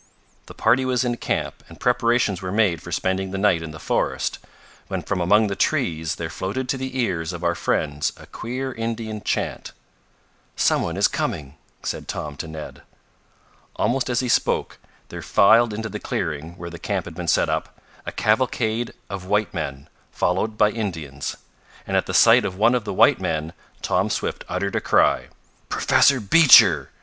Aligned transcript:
The 0.47 0.55
party 0.55 0.83
was 0.83 1.03
in 1.05 1.17
camp, 1.17 1.63
and 1.69 1.79
preparations 1.79 2.41
were 2.41 2.51
made 2.51 2.81
for 2.81 2.91
spending 2.91 3.29
the 3.29 3.37
night 3.37 3.61
in 3.61 3.69
the 3.69 3.77
forest, 3.77 4.39
when 4.87 5.03
from 5.03 5.21
among 5.21 5.45
the 5.45 5.55
trees 5.55 6.15
there 6.15 6.27
floated 6.31 6.67
to 6.69 6.77
the 6.79 6.97
ears 6.99 7.33
of 7.33 7.43
our 7.43 7.53
friends 7.53 8.11
a 8.17 8.25
queer 8.25 8.73
Indian 8.73 9.21
chant. 9.21 9.73
"Some 10.55 10.81
one 10.81 10.97
is 10.97 11.07
coming," 11.07 11.53
said 11.83 12.07
Tom 12.07 12.35
to 12.37 12.47
Ned. 12.47 12.81
Almost 13.75 14.09
as 14.09 14.21
he 14.21 14.27
spoke 14.27 14.79
there 15.09 15.21
filed 15.21 15.71
into 15.71 15.87
the 15.87 15.99
clearing 15.99 16.53
where 16.57 16.71
the 16.71 16.79
camp 16.79 17.05
had 17.05 17.13
been 17.13 17.27
set 17.27 17.47
up, 17.47 17.79
a 18.03 18.11
cavalcade 18.11 18.95
of 19.07 19.25
white 19.25 19.53
men, 19.53 19.87
followed 20.11 20.57
by 20.57 20.71
Indians. 20.71 21.35
And 21.85 21.95
at 21.95 22.07
the 22.07 22.15
sight 22.15 22.43
of 22.43 22.55
one 22.55 22.73
of 22.73 22.85
the 22.85 22.91
white 22.93 23.21
men 23.21 23.53
Tom 23.83 24.09
Swift 24.09 24.43
uttered 24.49 24.75
a 24.75 24.81
cry. 24.81 25.27
"Professor 25.69 26.19
Beecher!" 26.19 26.89